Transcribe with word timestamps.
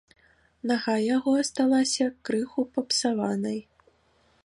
Нага 0.71 0.95
яго 1.15 1.31
асталася 1.43 2.09
крыху 2.31 2.61
папсаванай. 2.79 3.59